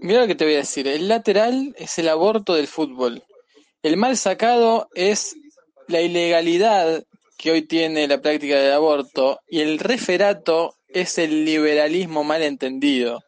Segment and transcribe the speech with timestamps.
[0.00, 0.86] Mira lo que te voy a decir.
[0.86, 3.24] El lateral es el aborto del fútbol.
[3.82, 5.36] El mal sacado es
[5.88, 7.04] la ilegalidad
[7.36, 13.22] que hoy tiene la práctica del aborto y el referato es el liberalismo mal entendido.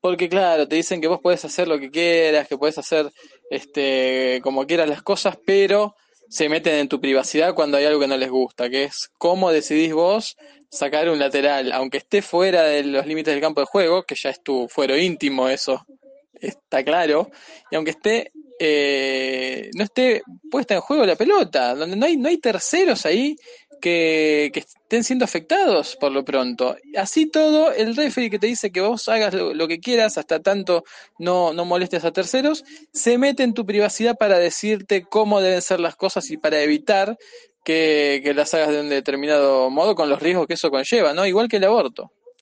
[0.00, 3.10] Porque claro, te dicen que vos podés hacer lo que quieras, que podés hacer
[3.50, 5.94] este como quieras las cosas, pero
[6.28, 9.50] se meten en tu privacidad cuando hay algo que no les gusta, que es cómo
[9.50, 10.36] decidís vos
[10.70, 14.30] sacar un lateral, aunque esté fuera de los límites del campo de juego, que ya
[14.30, 15.86] es tu fuero íntimo eso,
[16.40, 17.30] está claro,
[17.70, 22.28] y aunque esté eh, no esté puesta en juego la pelota, donde no hay, no
[22.28, 23.36] hay terceros ahí
[23.80, 26.76] que, estén siendo afectados por lo pronto.
[26.96, 30.84] Así todo, el referee que te dice que vos hagas lo, que quieras, hasta tanto
[31.18, 35.80] no, no molestes a terceros, se mete en tu privacidad para decirte cómo deben ser
[35.80, 37.16] las cosas y para evitar
[37.64, 41.26] que, que las hagas de un determinado modo con los riesgos que eso conlleva, ¿no?
[41.26, 42.10] Igual que el aborto.